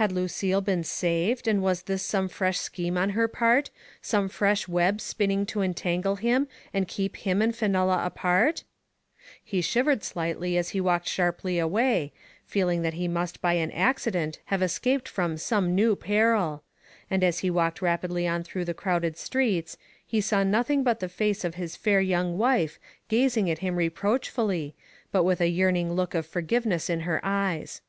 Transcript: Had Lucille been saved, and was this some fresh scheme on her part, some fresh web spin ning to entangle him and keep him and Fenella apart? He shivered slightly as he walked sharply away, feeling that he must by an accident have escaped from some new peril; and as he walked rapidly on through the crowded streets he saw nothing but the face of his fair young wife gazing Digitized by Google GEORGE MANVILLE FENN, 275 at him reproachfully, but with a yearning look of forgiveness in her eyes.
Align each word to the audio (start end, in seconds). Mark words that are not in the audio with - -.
Had 0.00 0.10
Lucille 0.10 0.62
been 0.62 0.82
saved, 0.82 1.46
and 1.46 1.62
was 1.62 1.82
this 1.82 2.02
some 2.02 2.28
fresh 2.30 2.58
scheme 2.58 2.96
on 2.96 3.10
her 3.10 3.28
part, 3.28 3.68
some 4.00 4.26
fresh 4.30 4.66
web 4.66 5.02
spin 5.02 5.28
ning 5.28 5.44
to 5.44 5.60
entangle 5.60 6.16
him 6.16 6.48
and 6.72 6.88
keep 6.88 7.14
him 7.14 7.42
and 7.42 7.54
Fenella 7.54 8.02
apart? 8.06 8.64
He 9.44 9.60
shivered 9.60 10.02
slightly 10.02 10.56
as 10.56 10.70
he 10.70 10.80
walked 10.80 11.08
sharply 11.08 11.58
away, 11.58 12.14
feeling 12.46 12.80
that 12.80 12.94
he 12.94 13.06
must 13.06 13.42
by 13.42 13.52
an 13.52 13.70
accident 13.72 14.40
have 14.46 14.62
escaped 14.62 15.06
from 15.06 15.36
some 15.36 15.74
new 15.74 15.94
peril; 15.94 16.62
and 17.10 17.22
as 17.22 17.40
he 17.40 17.50
walked 17.50 17.82
rapidly 17.82 18.26
on 18.26 18.42
through 18.42 18.64
the 18.64 18.72
crowded 18.72 19.18
streets 19.18 19.76
he 20.06 20.22
saw 20.22 20.42
nothing 20.42 20.82
but 20.82 21.00
the 21.00 21.06
face 21.10 21.44
of 21.44 21.56
his 21.56 21.76
fair 21.76 22.00
young 22.00 22.38
wife 22.38 22.80
gazing 23.10 23.44
Digitized 23.44 23.48
by 23.48 23.52
Google 23.52 23.52
GEORGE 23.52 23.52
MANVILLE 23.52 23.52
FENN, 23.52 23.52
275 23.52 23.52
at 23.52 23.58
him 23.58 23.76
reproachfully, 23.76 24.76
but 25.12 25.24
with 25.24 25.42
a 25.42 25.48
yearning 25.52 25.92
look 25.92 26.14
of 26.14 26.24
forgiveness 26.26 26.88
in 26.88 27.00
her 27.00 27.20
eyes. 27.22 27.82